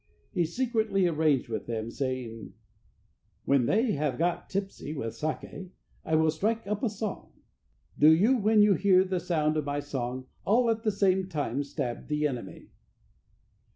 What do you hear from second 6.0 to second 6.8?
I will strike